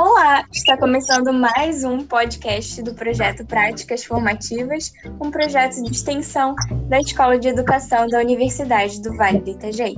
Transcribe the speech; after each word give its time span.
Olá, 0.00 0.44
está 0.52 0.76
começando 0.76 1.32
mais 1.32 1.82
um 1.82 1.98
podcast 2.04 2.80
do 2.84 2.94
projeto 2.94 3.44
Práticas 3.44 4.04
Formativas, 4.04 4.92
um 5.20 5.28
projeto 5.28 5.82
de 5.82 5.90
extensão 5.90 6.54
da 6.88 7.00
Escola 7.00 7.36
de 7.36 7.48
Educação 7.48 8.06
da 8.06 8.20
Universidade 8.20 9.02
do 9.02 9.16
Vale 9.16 9.40
do 9.40 9.50
Itajaí. 9.50 9.96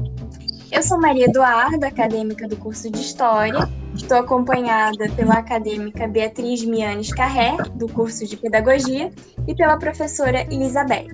Eu 0.72 0.82
sou 0.82 0.98
Maria 0.98 1.26
Eduarda, 1.26 1.88
acadêmica 1.88 2.48
do 2.48 2.56
curso 2.56 2.90
de 2.90 2.98
História, 2.98 3.68
estou 3.94 4.16
acompanhada 4.16 5.06
pela 5.14 5.34
acadêmica 5.34 6.08
Beatriz 6.08 6.64
Mianes 6.64 7.12
Carré, 7.12 7.58
do 7.74 7.86
curso 7.86 8.26
de 8.26 8.38
Pedagogia, 8.38 9.12
e 9.46 9.54
pela 9.54 9.76
professora 9.76 10.46
Elizabeth. 10.50 11.10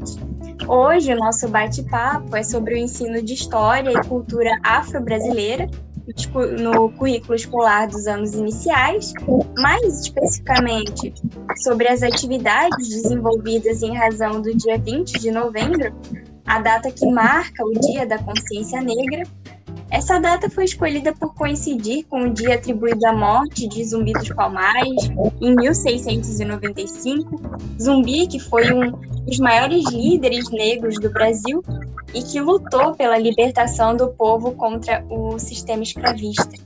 Hoje 0.69 1.13
o 1.13 1.19
nosso 1.19 1.49
bate-papo 1.49 2.37
é 2.37 2.43
sobre 2.45 2.75
o 2.75 2.79
ensino 2.79 3.21
de 3.21 3.35
História 3.35 3.91
e 3.91 4.07
Cultura 4.07 4.57
Afro-Brasileira 4.63 5.69
no 6.63 6.91
currículo 6.93 7.35
escolar 7.35 7.89
dos 7.89 8.07
anos 8.07 8.35
iniciais, 8.35 9.13
mais 9.59 10.01
especificamente 10.01 11.13
sobre 11.63 11.89
as 11.89 12.03
atividades 12.03 12.89
desenvolvidas 12.89 13.83
em 13.83 13.97
razão 13.97 14.41
do 14.41 14.55
dia 14.55 14.79
20 14.79 15.19
de 15.19 15.31
novembro, 15.31 15.93
a 16.47 16.61
data 16.61 16.91
que 16.91 17.11
marca 17.11 17.65
o 17.65 17.73
Dia 17.73 18.07
da 18.07 18.19
Consciência 18.19 18.81
Negra. 18.81 19.25
Essa 19.91 20.19
data 20.19 20.51
foi 20.51 20.65
escolhida 20.65 21.13
por 21.13 21.35
coincidir 21.35 22.05
com 22.07 22.23
o 22.23 22.33
dia 22.33 22.57
atribuído 22.57 23.05
à 23.07 23.13
morte 23.13 23.69
de 23.69 23.85
Zumbi 23.85 24.13
dos 24.13 24.29
Palmares, 24.31 25.11
em 25.41 25.55
1695. 25.55 27.41
Zumbi, 27.81 28.27
que 28.27 28.41
foi 28.41 28.73
um 28.73 28.91
dos 29.25 29.39
maiores 29.39 29.85
líderes 29.91 30.51
negros 30.51 30.97
do 31.01 31.11
Brasil 31.11 31.63
e 32.15 32.23
que 32.23 32.41
lutou 32.41 32.95
pela 32.95 33.19
libertação 33.19 33.97
do 33.97 34.09
povo 34.09 34.53
contra 34.53 35.05
o 35.11 35.39
sistema 35.39 35.83
escravista. 35.83 36.65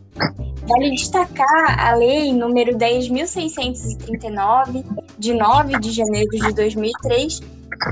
Vale 0.67 0.91
destacar 0.91 1.81
a 1.81 1.95
Lei 1.95 2.33
número 2.33 2.77
10.639, 2.77 4.85
de 5.19 5.35
9 5.35 5.81
de 5.81 5.91
janeiro 5.91 6.31
de 6.31 6.53
2003, 6.53 7.41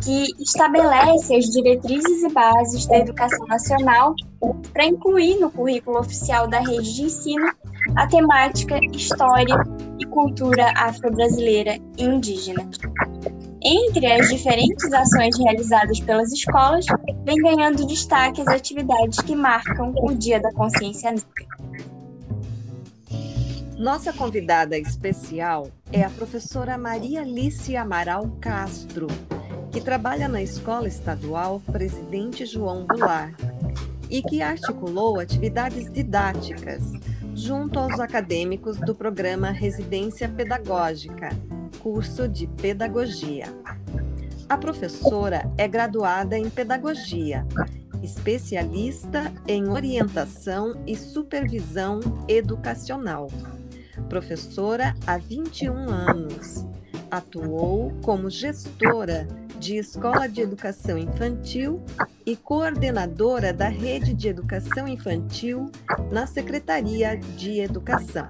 que 0.02 0.26
estabelece 0.38 1.34
as 1.34 1.46
diretrizes 1.46 2.22
e 2.22 2.28
bases 2.28 2.86
da 2.86 2.98
educação 2.98 3.46
nacional 3.46 4.14
para 4.72 4.84
incluir 4.84 5.40
no 5.40 5.50
currículo 5.50 5.98
oficial 5.98 6.46
da 6.46 6.60
rede 6.60 6.94
de 6.94 7.02
ensino 7.04 7.50
a 7.96 8.06
temática 8.06 8.78
História 8.92 9.56
e 9.98 10.04
Cultura 10.06 10.72
Afro-Brasileira 10.76 11.78
e 11.96 12.04
Indígena. 12.04 12.68
Entre 13.60 14.06
as 14.06 14.28
diferentes 14.28 14.92
ações 14.92 15.36
realizadas 15.36 15.98
pelas 16.00 16.32
escolas, 16.32 16.86
vem 17.24 17.36
ganhando 17.38 17.86
destaque 17.86 18.40
as 18.40 18.46
atividades 18.46 19.18
que 19.20 19.34
marcam 19.34 19.92
o 19.96 20.14
Dia 20.14 20.40
da 20.40 20.52
Consciência 20.52 21.10
Negra. 21.10 21.58
Nossa 23.76 24.12
convidada 24.12 24.78
especial 24.78 25.68
é 25.92 26.02
a 26.02 26.10
professora 26.10 26.78
Maria 26.78 27.22
Alice 27.22 27.76
Amaral 27.76 28.28
Castro, 28.40 29.08
que 29.72 29.80
trabalha 29.80 30.28
na 30.28 30.42
Escola 30.42 30.86
Estadual 30.86 31.60
Presidente 31.60 32.46
João 32.46 32.86
Goulart 32.86 33.34
e 34.08 34.22
que 34.22 34.40
articulou 34.40 35.18
atividades 35.18 35.90
didáticas 35.92 36.92
junto 37.34 37.78
aos 37.78 38.00
acadêmicos 38.00 38.78
do 38.78 38.94
programa 38.94 39.50
Residência 39.50 40.28
Pedagógica, 40.28 41.30
curso 41.80 42.28
de 42.28 42.46
Pedagogia. 42.46 43.46
A 44.48 44.56
professora 44.56 45.50
é 45.58 45.68
graduada 45.68 46.38
em 46.38 46.48
Pedagogia, 46.48 47.46
especialista 48.02 49.32
em 49.46 49.68
orientação 49.68 50.82
e 50.86 50.96
supervisão 50.96 52.00
educacional. 52.26 53.28
Professora 54.08 54.94
há 55.06 55.18
21 55.18 55.74
anos. 55.90 56.66
Atuou 57.10 57.92
como 58.02 58.30
gestora 58.30 59.26
de 59.58 59.76
Escola 59.76 60.28
de 60.28 60.40
Educação 60.40 60.96
Infantil 60.96 61.82
e 62.24 62.36
coordenadora 62.36 63.52
da 63.52 63.68
Rede 63.68 64.14
de 64.14 64.28
Educação 64.28 64.86
Infantil 64.86 65.70
na 66.12 66.26
Secretaria 66.26 67.16
de 67.16 67.60
Educação. 67.60 68.28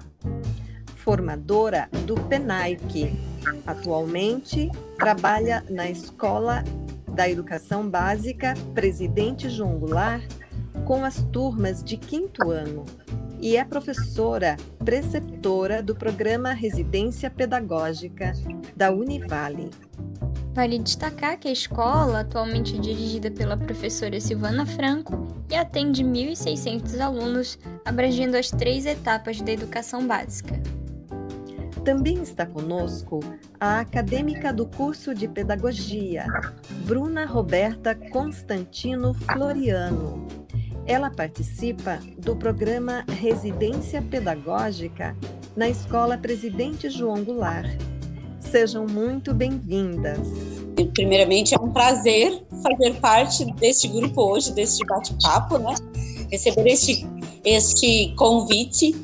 Formadora 0.95 1.87
do 2.05 2.15
PENAIC. 2.15 3.28
Atualmente 3.65 4.69
trabalha 4.97 5.63
na 5.69 5.89
Escola 5.89 6.63
da 7.07 7.29
Educação 7.29 7.89
Básica 7.89 8.53
Presidente 8.73 9.49
João 9.49 9.77
Goulart 9.77 10.23
com 10.85 11.03
as 11.03 11.21
turmas 11.31 11.83
de 11.83 11.97
quinto 11.97 12.49
ano 12.49 12.85
e 13.41 13.55
é 13.55 13.63
professora 13.63 14.57
preceptora 14.83 15.81
do 15.81 15.95
programa 15.95 16.51
Residência 16.51 17.29
Pedagógica 17.29 18.33
da 18.75 18.91
Univale. 18.91 19.69
Vale 20.53 20.79
destacar 20.79 21.37
que 21.39 21.47
a 21.47 21.51
escola 21.51 22.21
atualmente 22.21 22.75
é 22.75 22.79
dirigida 22.79 23.31
pela 23.31 23.55
professora 23.55 24.19
Silvana 24.19 24.65
Franco 24.65 25.27
e 25.49 25.55
atende 25.55 26.03
1.600 26.03 26.99
alunos, 26.99 27.57
abrangendo 27.85 28.35
as 28.35 28.49
três 28.49 28.85
etapas 28.85 29.39
da 29.41 29.51
educação 29.51 30.05
básica. 30.05 30.59
Também 31.89 32.21
está 32.21 32.45
conosco 32.45 33.19
a 33.59 33.79
acadêmica 33.79 34.53
do 34.53 34.67
curso 34.67 35.11
de 35.15 35.27
Pedagogia, 35.27 36.23
Bruna 36.85 37.25
Roberta 37.25 37.95
Constantino 37.95 39.15
Floriano. 39.15 40.27
Ela 40.85 41.09
participa 41.09 41.97
do 42.15 42.35
programa 42.35 43.03
Residência 43.19 44.03
Pedagógica 44.03 45.17
na 45.55 45.67
Escola 45.67 46.15
Presidente 46.15 46.91
João 46.91 47.23
Goulart 47.23 47.75
Sejam 48.39 48.85
muito 48.85 49.33
bem-vindas. 49.33 50.27
Primeiramente, 50.93 51.55
é 51.55 51.59
um 51.59 51.71
prazer 51.71 52.39
fazer 52.61 52.99
parte 52.99 53.51
deste 53.53 53.87
grupo 53.87 54.31
hoje, 54.31 54.53
deste 54.53 54.85
bate-papo, 54.85 55.57
né? 55.57 55.73
Receber 56.31 56.67
este, 56.67 57.07
este 57.43 58.13
convite 58.15 58.95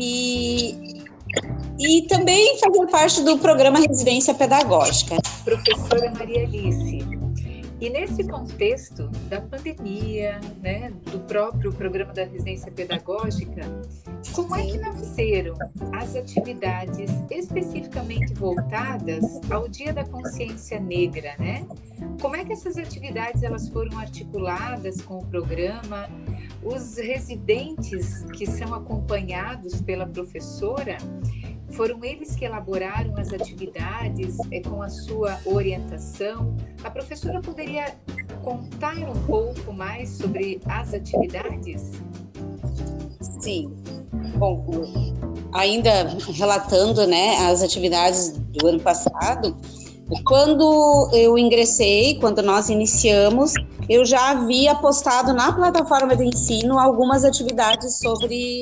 e, 0.00 0.91
e 1.78 2.02
também 2.02 2.58
fazer 2.58 2.86
parte 2.86 3.22
do 3.22 3.38
programa 3.38 3.78
Residência 3.80 4.34
Pedagógica. 4.34 5.16
Professora 5.44 6.12
Maria 6.12 6.42
Alice, 6.42 7.02
e 7.82 7.90
nesse 7.90 8.22
contexto 8.22 9.08
da 9.28 9.40
pandemia, 9.40 10.40
né, 10.62 10.92
do 11.10 11.18
próprio 11.18 11.72
programa 11.72 12.12
da 12.12 12.22
residência 12.22 12.70
pedagógica, 12.70 13.62
como 14.32 14.54
é 14.54 14.64
que 14.64 14.78
nasceram 14.78 15.56
as 15.92 16.14
atividades 16.14 17.10
especificamente 17.28 18.34
voltadas 18.34 19.24
ao 19.50 19.66
Dia 19.66 19.92
da 19.92 20.04
Consciência 20.04 20.78
Negra, 20.78 21.34
né? 21.40 21.66
Como 22.20 22.36
é 22.36 22.44
que 22.44 22.52
essas 22.52 22.76
atividades 22.78 23.42
elas 23.42 23.68
foram 23.68 23.98
articuladas 23.98 25.00
com 25.00 25.18
o 25.18 25.26
programa? 25.26 26.08
Os 26.62 26.96
residentes 26.96 28.22
que 28.36 28.46
são 28.46 28.72
acompanhados 28.74 29.82
pela 29.82 30.06
professora, 30.06 30.98
foram 31.72 32.04
eles 32.04 32.36
que 32.36 32.44
elaboraram 32.44 33.14
as 33.16 33.32
atividades 33.32 34.36
é, 34.50 34.60
com 34.60 34.82
a 34.82 34.88
sua 34.88 35.38
orientação. 35.44 36.56
A 36.84 36.90
professora 36.90 37.40
poderia 37.40 37.96
contar 38.42 38.96
um 38.98 39.26
pouco 39.26 39.72
mais 39.72 40.10
sobre 40.10 40.60
as 40.66 40.94
atividades? 40.94 41.92
Sim. 43.40 43.74
Bom, 44.36 44.64
ainda 45.52 46.16
relatando 46.34 47.06
né, 47.06 47.36
as 47.48 47.62
atividades 47.62 48.30
do 48.30 48.66
ano 48.68 48.80
passado, 48.80 49.56
quando 50.24 51.10
eu 51.12 51.38
ingressei, 51.38 52.18
quando 52.18 52.42
nós 52.42 52.68
iniciamos, 52.68 53.54
eu 53.88 54.04
já 54.04 54.30
havia 54.30 54.74
postado 54.74 55.32
na 55.32 55.52
plataforma 55.52 56.14
de 56.14 56.24
ensino 56.24 56.78
algumas 56.78 57.24
atividades 57.24 57.98
sobre 57.98 58.60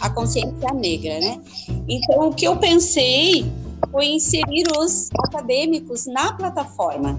a 0.00 0.10
consciência 0.10 0.72
negra, 0.74 1.18
né? 1.20 1.40
Então, 1.88 2.28
o 2.28 2.34
que 2.34 2.46
eu 2.46 2.56
pensei 2.56 3.50
foi 3.90 4.06
inserir 4.06 4.64
os 4.78 5.08
acadêmicos 5.26 6.06
na 6.06 6.32
plataforma, 6.32 7.18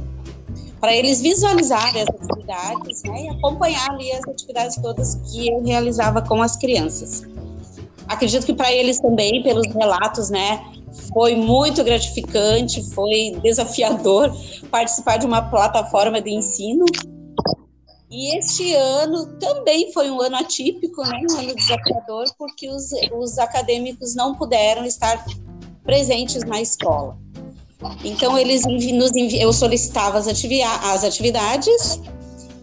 para 0.80 0.96
eles 0.96 1.22
visualizarem 1.22 2.04
as 2.04 2.10
atividades 2.10 3.04
né, 3.04 3.24
e 3.26 3.30
acompanhar 3.30 3.90
ali 3.92 4.12
as 4.14 4.26
atividades 4.28 4.78
todas 4.78 5.16
que 5.16 5.50
eu 5.50 5.64
realizava 5.64 6.22
com 6.22 6.42
as 6.42 6.56
crianças. 6.56 7.24
Acredito 8.08 8.46
que 8.46 8.54
para 8.54 8.72
eles 8.72 9.00
também, 9.00 9.44
pelos 9.44 9.68
relatos, 9.74 10.30
né, 10.30 10.64
foi 11.14 11.36
muito 11.36 11.84
gratificante, 11.84 12.84
foi 12.94 13.38
desafiador 13.44 14.34
participar 14.72 15.18
de 15.18 15.26
uma 15.26 15.42
plataforma 15.42 16.22
de 16.22 16.32
ensino 16.32 16.86
e 18.12 18.36
este 18.38 18.74
ano 18.74 19.38
também 19.40 19.92
foi 19.94 20.10
um 20.10 20.20
ano 20.20 20.36
atípico, 20.38 21.04
né? 21.04 21.22
um 21.30 21.38
ano 21.38 21.56
desafiador, 21.56 22.26
porque 22.38 22.68
os, 22.68 22.90
os 23.14 23.38
acadêmicos 23.38 24.16
não 24.16 24.34
puderam 24.34 24.84
estar 24.84 25.24
presentes 25.84 26.44
na 26.44 26.60
escola. 26.60 27.18
Então, 28.04 28.38
eles 28.38 28.64
nos 28.66 29.12
eu 29.34 29.54
solicitava 29.54 30.18
as, 30.18 30.28
ativi 30.28 30.62
as 30.62 31.04
atividades 31.04 32.02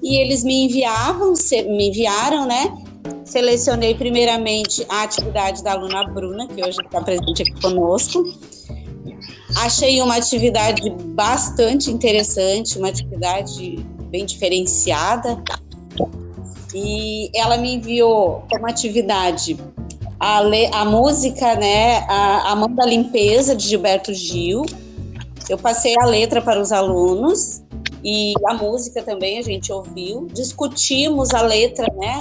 e 0.03 0.17
eles 0.17 0.45
me 0.45 0.65
enviavam, 0.65 1.33
me 1.69 1.89
enviaram, 1.89 2.47
né, 2.47 2.77
selecionei 3.25 3.95
primeiramente 3.95 4.85
a 4.89 5.05
atividade 5.05 5.63
da 5.63 5.73
aluna 5.73 6.09
Bruna, 6.09 6.47
que 6.49 6.63
hoje 6.63 6.79
está 6.85 7.01
presente 7.01 7.43
aqui 7.43 7.61
conosco. 7.61 8.25
Achei 9.59 10.03
uma 10.03 10.17
atividade 10.17 10.91
bastante 10.91 11.91
interessante, 11.91 12.79
uma 12.79 12.89
atividade 12.89 13.85
bem 14.17 14.25
diferenciada. 14.25 15.39
E 16.75 17.31
ela 17.35 17.59
me 17.59 17.75
enviou 17.75 18.45
como 18.51 18.67
atividade 18.67 19.59
a, 20.19 20.39
a 20.73 20.85
música, 20.87 21.55
né, 21.57 21.99
a, 22.09 22.53
a 22.53 22.57
Mão 22.57 22.75
da 22.75 22.87
Limpeza, 22.87 23.55
de 23.55 23.69
Gilberto 23.69 24.15
Gil. 24.15 24.65
Eu 25.51 25.59
passei 25.59 25.95
a 26.01 26.07
letra 26.07 26.41
para 26.41 26.61
os 26.61 26.73
alunos 26.73 27.63
e 28.03 28.33
a 28.47 28.55
música 28.55 29.03
também 29.03 29.39
a 29.39 29.43
gente 29.43 29.71
ouviu. 29.71 30.27
Discutimos 30.33 31.35
a 31.35 31.43
letra, 31.43 31.87
né, 31.95 32.21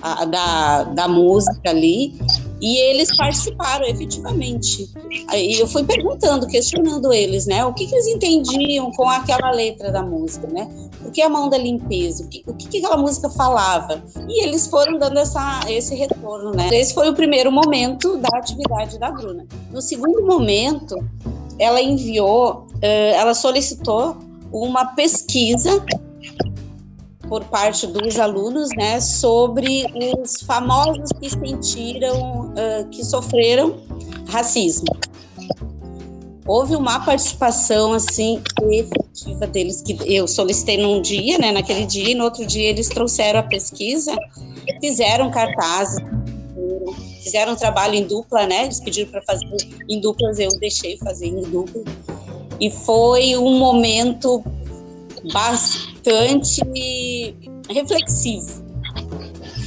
a, 0.00 0.24
da, 0.24 0.84
da 0.84 1.08
música 1.08 1.70
ali, 1.70 2.18
e 2.60 2.78
eles 2.78 3.14
participaram 3.16 3.86
efetivamente. 3.86 4.90
Aí 5.28 5.58
eu 5.58 5.66
fui 5.66 5.84
perguntando, 5.84 6.46
questionando 6.46 7.12
eles, 7.12 7.46
né, 7.46 7.64
o 7.64 7.72
que, 7.72 7.86
que 7.86 7.94
eles 7.94 8.06
entendiam 8.06 8.90
com 8.92 9.08
aquela 9.08 9.50
letra 9.50 9.90
da 9.90 10.02
música, 10.02 10.46
né? 10.48 10.68
O 11.04 11.10
que 11.10 11.22
é 11.22 11.26
a 11.26 11.28
mão 11.28 11.48
da 11.48 11.56
limpeza? 11.56 12.24
O 12.24 12.28
que, 12.28 12.44
o 12.46 12.54
que, 12.54 12.68
que 12.68 12.78
aquela 12.78 12.96
música 12.96 13.30
falava? 13.30 14.02
E 14.28 14.44
eles 14.44 14.66
foram 14.66 14.98
dando 14.98 15.18
essa, 15.18 15.60
esse 15.68 15.94
retorno, 15.94 16.52
né? 16.52 16.68
Esse 16.72 16.94
foi 16.94 17.08
o 17.08 17.14
primeiro 17.14 17.50
momento 17.50 18.16
da 18.18 18.28
atividade 18.34 18.98
da 18.98 19.10
Bruna. 19.10 19.46
No 19.72 19.80
segundo 19.80 20.24
momento, 20.26 20.96
ela 21.58 21.80
enviou, 21.80 22.66
ela 22.80 23.34
solicitou 23.34 24.16
uma 24.52 24.86
pesquisa 24.94 25.84
por 27.30 27.44
parte 27.44 27.86
dos 27.86 28.18
alunos, 28.18 28.70
né, 28.76 29.00
sobre 29.00 29.86
os 30.18 30.42
famosos 30.42 31.10
que 31.20 31.30
sentiram, 31.30 32.50
uh, 32.50 32.88
que 32.90 33.04
sofreram 33.04 33.76
racismo. 34.28 34.88
Houve 36.44 36.74
uma 36.74 36.98
participação 36.98 37.92
assim 37.92 38.42
efetiva 38.72 39.46
deles 39.46 39.80
que 39.80 39.96
eu 40.12 40.26
solicitei 40.26 40.76
num 40.76 41.00
dia, 41.00 41.38
né, 41.38 41.52
naquele 41.52 41.86
dia, 41.86 42.10
e 42.10 42.14
no 42.16 42.24
outro 42.24 42.44
dia 42.44 42.68
eles 42.68 42.88
trouxeram 42.88 43.38
a 43.38 43.44
pesquisa, 43.44 44.16
fizeram 44.80 45.30
cartazes, 45.30 46.04
fizeram 47.22 47.52
um 47.52 47.56
trabalho 47.56 47.94
em 47.94 48.04
dupla, 48.08 48.44
né? 48.46 48.64
Eles 48.64 48.80
pediram 48.80 49.08
para 49.10 49.22
fazer 49.22 49.46
em 49.88 50.00
duplas, 50.00 50.40
eu 50.40 50.50
deixei 50.58 50.98
fazer 50.98 51.26
em 51.26 51.42
dupla. 51.42 51.84
E 52.58 52.70
foi 52.70 53.36
um 53.36 53.58
momento 53.58 54.42
bastante 56.00 57.34
reflexivo. 57.68 58.64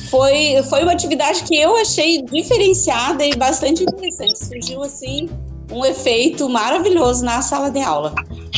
Foi, 0.10 0.62
foi 0.70 0.84
uma 0.84 0.92
atividade 0.92 1.44
que 1.44 1.56
eu 1.56 1.76
achei 1.78 2.22
diferenciada 2.22 3.26
e 3.26 3.36
bastante 3.36 3.84
interessante. 3.84 4.38
Surgiu 4.38 4.84
assim 4.84 5.30
um 5.72 5.84
efeito 5.86 6.48
maravilhoso 6.50 7.24
na 7.26 7.42
sala 7.42 7.72
de 7.72 7.80
aula. 7.80 8.14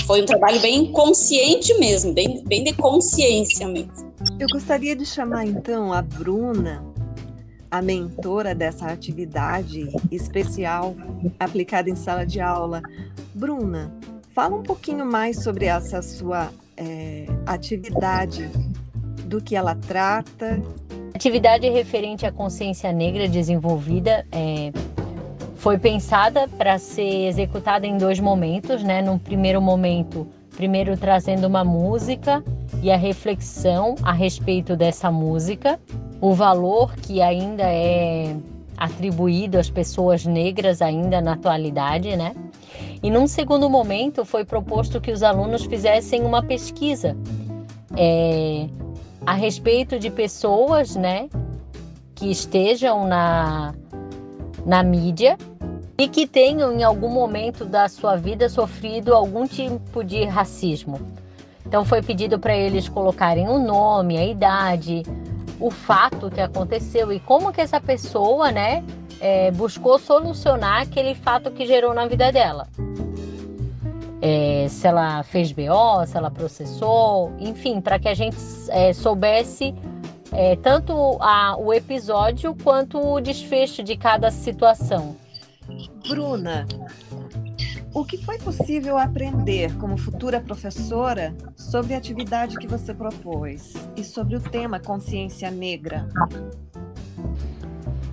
Foi 0.06 0.22
um 0.22 0.26
trabalho 0.26 0.60
bem 0.60 0.92
consciente 0.92 1.74
mesmo, 1.76 2.14
bem, 2.14 2.44
bem 2.46 2.64
de 2.64 2.74
consciência 2.74 3.68
mesmo. 3.68 4.14
Eu 4.40 4.48
gostaria 4.52 4.96
de 4.96 5.06
chamar 5.06 5.46
então 5.46 5.94
a 5.94 6.02
Bruna, 6.02 6.84
a 7.72 7.82
mentora 7.82 8.54
dessa 8.54 8.88
atividade 8.88 9.88
especial 10.12 10.96
aplicada 11.40 11.90
em 11.90 11.96
sala 11.96 12.26
de 12.26 12.42
aula. 12.42 12.82
Bruna, 13.34 13.94
fala 14.36 14.58
um 14.58 14.64
pouquinho 14.64 15.06
mais 15.06 15.42
sobre 15.42 15.66
essa 15.66 16.02
sua 16.02 16.50
é, 16.76 17.26
atividade, 17.46 18.52
do 19.24 19.42
que 19.42 19.56
ela 19.56 19.74
trata. 19.76 20.62
Atividade 21.16 21.70
referente 21.70 22.26
à 22.26 22.32
consciência 22.34 22.92
negra 22.92 23.30
desenvolvida 23.30 24.28
é, 24.34 24.74
foi 25.56 25.78
pensada 25.78 26.50
para 26.50 26.78
ser 26.78 27.30
executada 27.30 27.88
em 27.88 27.98
dois 27.98 28.20
momentos, 28.20 28.84
né? 28.84 29.02
No 29.02 29.18
primeiro 29.18 29.62
momento, 29.62 30.28
primeiro 30.54 30.98
trazendo 30.98 31.48
uma 31.48 31.64
música 31.64 32.44
e 32.84 32.92
a 32.92 32.98
reflexão 32.98 33.96
a 34.04 34.12
respeito 34.12 34.76
dessa 34.76 35.10
música, 35.10 35.80
o 36.20 36.34
valor 36.34 36.94
que 36.98 37.22
ainda 37.22 37.64
é 37.64 38.36
atribuído 38.76 39.58
às 39.58 39.70
pessoas 39.70 40.26
negras 40.26 40.82
ainda 40.82 41.22
na 41.22 41.34
atualidade, 41.34 42.18
né? 42.18 42.36
E 43.06 43.10
num 43.12 43.28
segundo 43.28 43.70
momento 43.70 44.26
foi 44.26 44.44
proposto 44.44 45.00
que 45.00 45.12
os 45.12 45.22
alunos 45.22 45.64
fizessem 45.66 46.24
uma 46.24 46.42
pesquisa 46.42 47.16
é, 47.96 48.68
a 49.24 49.34
respeito 49.34 50.00
de 50.00 50.10
pessoas, 50.10 50.96
né, 50.96 51.30
que 52.16 52.32
estejam 52.32 53.08
na, 53.08 53.76
na 54.66 54.82
mídia 54.82 55.38
e 55.96 56.08
que 56.08 56.26
tenham 56.26 56.74
em 56.74 56.82
algum 56.82 57.10
momento 57.10 57.64
da 57.64 57.88
sua 57.88 58.16
vida 58.16 58.50
sofrido 58.50 59.14
algum 59.14 59.46
tipo 59.46 60.04
de 60.04 60.26
racismo. 60.26 61.00
Então 61.64 61.86
foi 61.86 62.02
pedido 62.02 62.40
para 62.40 62.58
eles 62.58 62.90
colocarem 62.90 63.48
o 63.48 63.60
nome, 63.60 64.18
a 64.18 64.26
idade, 64.26 65.04
o 65.60 65.70
fato 65.70 66.32
que 66.32 66.42
aconteceu 66.42 67.14
e 67.14 67.20
como 67.20 67.54
que 67.54 67.62
essa 67.62 67.80
pessoa, 67.80 68.52
né, 68.52 68.84
é, 69.20 69.52
buscou 69.52 69.98
solucionar 70.00 70.82
aquele 70.82 71.16
fato 71.16 71.52
que 71.52 71.66
gerou 71.66 71.94
na 71.94 72.08
vida 72.08 72.32
dela 72.32 72.68
é, 74.28 74.68
se 74.70 74.88
ela 74.88 75.22
fez 75.22 75.52
BO, 75.52 76.06
se 76.08 76.18
ela 76.18 76.32
processou, 76.32 77.32
enfim, 77.38 77.80
para 77.80 78.00
que 78.00 78.08
a 78.08 78.14
gente 78.16 78.36
é, 78.70 78.92
soubesse 78.92 79.76
é, 80.32 80.56
tanto 80.56 80.94
a, 81.22 81.56
o 81.58 81.72
episódio 81.72 82.56
quanto 82.64 83.00
o 83.00 83.22
desfecho 83.22 83.84
de 83.84 83.96
cada 83.96 84.32
situação. 84.32 85.16
Bruna, 86.08 86.66
o 87.94 88.04
que 88.04 88.18
foi 88.18 88.40
possível 88.40 88.98
aprender 88.98 89.76
como 89.78 89.96
futura 89.96 90.42
professora 90.42 91.36
sobre 91.56 91.94
a 91.94 91.98
atividade 92.00 92.58
que 92.58 92.68
você 92.68 92.96
propôs 92.96 93.74
e 93.96 94.04
sobre 94.04 94.36
o 94.36 94.40
tema 94.40 94.80
consciência 94.80 95.52
negra? 95.52 96.08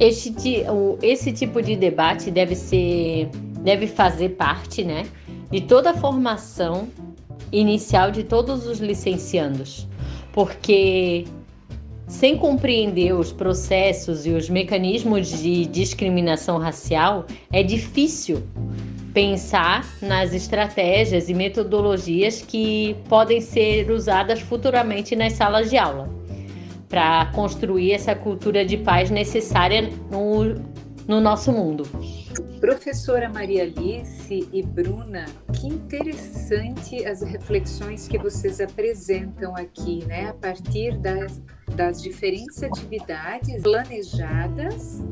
Este, 0.03 0.65
esse 1.01 1.31
tipo 1.31 1.63
de 1.63 1.77
debate 1.77 2.29
deve 2.29 2.57
ser, 2.57 3.29
deve 3.61 3.87
fazer 3.87 4.31
parte, 4.31 4.83
né, 4.83 5.07
de 5.49 5.61
toda 5.61 5.91
a 5.91 5.95
formação 5.95 6.89
inicial 7.53 8.11
de 8.11 8.25
todos 8.25 8.67
os 8.67 8.81
licenciandos, 8.81 9.87
porque 10.33 11.25
sem 12.09 12.37
compreender 12.37 13.15
os 13.15 13.31
processos 13.31 14.27
e 14.27 14.31
os 14.31 14.51
mecanismos 14.51 15.29
de 15.41 15.67
discriminação 15.67 16.59
racial, 16.59 17.25
é 17.53 17.63
difícil 17.63 18.43
pensar 19.15 19.87
nas 20.03 20.35
estratégias 20.35 21.29
e 21.29 21.35
metodologias 21.35 22.43
que 22.43 22.97
podem 23.09 23.41
ser 23.41 23.89
usadas 23.89 24.41
futuramente 24.41 25.15
nas 25.15 25.35
salas 25.35 25.71
de 25.71 25.79
aula 25.79 26.22
para 26.93 27.25
construir 27.33 27.93
essa 27.93 28.15
cultura 28.15 28.67
de 28.67 28.77
paz 28.77 29.11
necessária 29.11 29.89
no, 30.11 30.45
no 31.09 31.23
nosso 31.23 31.51
mundo. 31.51 31.85
Professora 32.61 33.31
Maria 33.31 33.63
Alice 33.63 34.47
e 34.53 34.63
Bruna, 34.63 35.25
que 35.55 35.69
interessante 35.69 37.03
as 37.07 37.23
reflexões 37.23 38.07
que 38.07 38.19
vocês 38.19 38.61
apresentam 38.61 39.57
aqui, 39.57 40.05
né? 40.05 40.29
A 40.29 40.35
partir 40.35 40.99
das, 40.99 41.41
das 41.75 42.03
diferentes 42.03 42.63
atividades 42.63 43.63
planejadas 43.63 45.03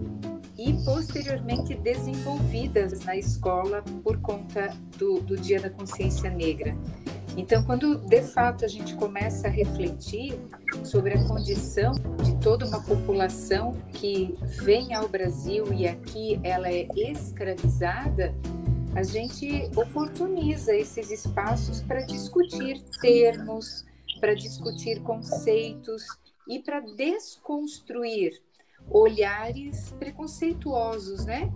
e 0.58 0.74
posteriormente 0.84 1.74
desenvolvidas 1.76 3.00
na 3.06 3.16
escola 3.16 3.82
por 4.04 4.20
conta 4.20 4.68
do, 4.98 5.18
do 5.20 5.34
Dia 5.34 5.58
da 5.58 5.70
Consciência 5.70 6.28
Negra. 6.28 6.76
Então, 7.40 7.64
quando 7.64 7.96
de 7.96 8.20
fato 8.20 8.66
a 8.66 8.68
gente 8.68 8.94
começa 8.96 9.48
a 9.48 9.50
refletir 9.50 10.38
sobre 10.84 11.14
a 11.14 11.26
condição 11.26 11.92
de 12.22 12.36
toda 12.36 12.66
uma 12.66 12.82
população 12.82 13.74
que 13.94 14.36
vem 14.62 14.92
ao 14.92 15.08
Brasil 15.08 15.72
e 15.72 15.88
aqui 15.88 16.38
ela 16.44 16.68
é 16.68 16.86
escravizada, 16.94 18.34
a 18.94 19.02
gente 19.02 19.70
oportuniza 19.74 20.76
esses 20.76 21.10
espaços 21.10 21.80
para 21.80 22.02
discutir 22.02 22.82
termos, 23.00 23.86
para 24.20 24.34
discutir 24.34 25.00
conceitos 25.00 26.04
e 26.46 26.58
para 26.58 26.80
desconstruir 26.80 28.38
olhares 28.90 29.94
preconceituosos, 29.98 31.24
né? 31.24 31.50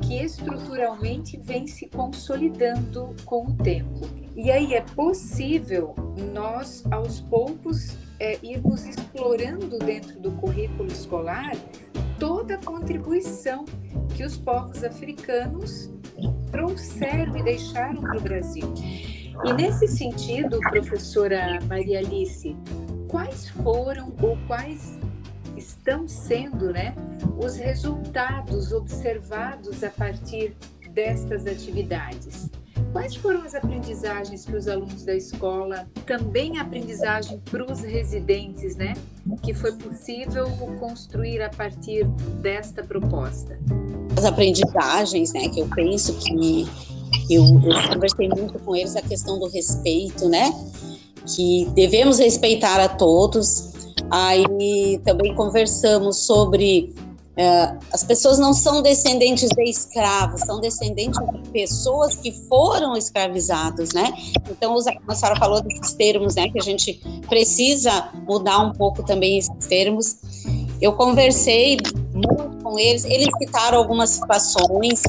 Que 0.00 0.14
estruturalmente 0.14 1.36
vem 1.36 1.66
se 1.66 1.88
consolidando 1.88 3.14
com 3.26 3.44
o 3.44 3.56
tempo. 3.58 4.25
E 4.36 4.50
aí 4.50 4.74
é 4.74 4.82
possível 4.82 5.94
nós, 6.34 6.84
aos 6.90 7.20
poucos, 7.20 7.96
é, 8.20 8.38
irmos 8.42 8.84
explorando 8.84 9.78
dentro 9.78 10.20
do 10.20 10.30
currículo 10.32 10.88
escolar 10.88 11.56
toda 12.18 12.56
a 12.56 12.58
contribuição 12.58 13.64
que 14.14 14.24
os 14.24 14.36
povos 14.36 14.84
africanos 14.84 15.90
trouxeram 16.50 17.34
e 17.38 17.42
deixaram 17.42 18.02
para 18.02 18.18
o 18.18 18.20
Brasil. 18.20 18.74
E 19.44 19.52
nesse 19.54 19.88
sentido, 19.88 20.60
professora 20.60 21.58
Maria 21.66 22.00
Alice, 22.00 22.54
quais 23.08 23.48
foram 23.48 24.14
ou 24.20 24.36
quais 24.46 24.98
estão 25.56 26.06
sendo 26.06 26.72
né, 26.72 26.94
os 27.42 27.56
resultados 27.56 28.72
observados 28.72 29.82
a 29.82 29.90
partir 29.90 30.54
destas 30.92 31.46
atividades? 31.46 32.50
Quais 32.96 33.14
foram 33.14 33.42
as 33.42 33.54
aprendizagens 33.54 34.46
que 34.46 34.56
os 34.56 34.66
alunos 34.66 35.04
da 35.04 35.14
escola, 35.14 35.86
também 36.06 36.58
aprendizagem 36.58 37.38
para 37.50 37.70
os 37.70 37.80
residentes, 37.80 38.74
né, 38.74 38.94
que 39.42 39.52
foi 39.52 39.72
possível 39.72 40.46
construir 40.80 41.42
a 41.42 41.50
partir 41.50 42.06
desta 42.40 42.82
proposta? 42.82 43.60
As 44.16 44.24
aprendizagens, 44.24 45.34
né, 45.34 45.46
que 45.50 45.60
eu 45.60 45.68
penso 45.74 46.14
que 46.14 46.66
eu, 47.28 47.44
eu 47.44 47.88
conversei 47.92 48.30
muito 48.30 48.58
com 48.60 48.74
eles 48.74 48.96
a 48.96 49.02
questão 49.02 49.38
do 49.38 49.46
respeito, 49.50 50.26
né, 50.26 50.50
que 51.26 51.68
devemos 51.74 52.18
respeitar 52.18 52.80
a 52.80 52.88
todos. 52.88 53.74
Aí 54.10 54.98
também 55.04 55.34
conversamos 55.34 56.20
sobre 56.20 56.94
é, 57.36 57.76
as 57.92 58.02
pessoas 58.02 58.38
não 58.38 58.54
são 58.54 58.80
descendentes 58.80 59.50
de 59.50 59.62
escravos, 59.64 60.40
são 60.40 60.58
descendentes 60.58 61.20
de 61.20 61.50
pessoas 61.50 62.16
que 62.16 62.32
foram 62.48 62.96
escravizados, 62.96 63.92
né? 63.92 64.10
Então, 64.50 64.74
a 65.06 65.14
senhora 65.14 65.38
falou 65.38 65.60
desses 65.60 65.92
termos, 65.92 66.34
né? 66.34 66.48
Que 66.48 66.58
a 66.58 66.62
gente 66.62 66.94
precisa 67.28 68.10
mudar 68.26 68.60
um 68.60 68.72
pouco 68.72 69.02
também 69.02 69.36
esses 69.36 69.66
termos. 69.66 70.16
Eu 70.80 70.94
conversei 70.94 71.76
muito 72.14 72.62
com 72.62 72.78
eles, 72.78 73.04
eles 73.04 73.28
citaram 73.38 73.78
algumas 73.78 74.10
situações 74.10 75.02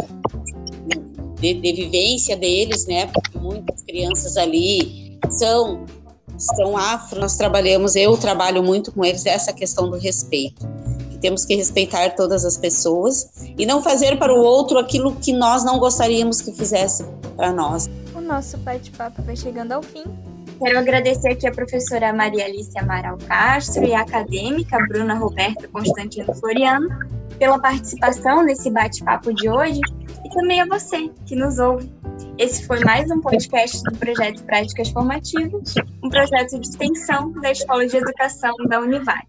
de, 1.40 1.54
de 1.54 1.72
vivência 1.72 2.36
deles, 2.36 2.86
né? 2.88 3.06
Porque 3.08 3.40
muitas 3.40 3.82
crianças 3.84 4.36
ali 4.36 5.18
são 5.30 5.86
são 6.38 6.78
afro, 6.78 7.20
nós 7.20 7.36
trabalhamos, 7.36 7.96
eu 7.96 8.16
trabalho 8.16 8.62
muito 8.62 8.92
com 8.92 9.04
eles 9.04 9.26
essa 9.26 9.52
questão 9.52 9.90
do 9.90 9.98
respeito 9.98 10.77
temos 11.20 11.46
que 11.46 11.56
respeitar 11.56 12.12
todas 12.16 12.46
as 12.46 12.58
pessoas 12.58 13.30
e 13.58 13.66
não 13.66 13.82
fazer 13.82 14.18
para 14.18 14.34
o 14.34 14.40
outro 14.40 14.78
aquilo 14.78 15.16
que 15.16 15.34
nós 15.34 15.64
não 15.64 15.80
gostaríamos 15.80 16.42
que 16.42 16.52
fizesse 16.52 17.06
para 17.36 17.52
nós. 17.52 17.90
O 18.16 18.22
nosso 18.22 18.58
bate-papo 18.58 19.22
vai 19.22 19.36
chegando 19.36 19.74
ao 19.74 19.84
fim. 19.84 20.04
Quero 20.60 20.80
agradecer 20.80 21.30
aqui 21.30 21.48
a 21.48 21.52
professora 21.52 22.12
Maria 22.12 22.46
Alice 22.46 22.78
Amaral 22.80 23.18
Castro 23.28 23.86
e 23.86 23.94
a 23.94 24.02
acadêmica 24.02 24.78
Bruna 24.88 25.14
Roberta 25.14 25.68
Constantino 25.68 26.34
Floriano 26.34 26.88
pela 27.38 27.60
participação 27.60 28.44
nesse 28.44 28.70
bate-papo 28.72 29.34
de 29.34 29.50
hoje 29.50 29.80
e 30.26 30.30
também 30.30 30.62
a 30.62 30.66
você 30.66 31.10
que 31.26 31.36
nos 31.36 31.60
ouve. 31.60 31.92
Esse 32.38 32.66
foi 32.66 32.80
mais 32.84 33.10
um 33.12 33.22
podcast 33.22 33.82
do 33.84 33.96
projeto 33.98 34.44
Práticas 34.44 34.90
Formativas, 34.90 35.76
um 36.04 36.10
projeto 36.10 36.60
de 36.60 36.68
extensão 36.68 37.32
da 37.34 37.52
Escola 37.52 37.86
de 37.86 37.98
Educação 37.98 38.54
da 38.68 38.80
Univai. 38.80 39.22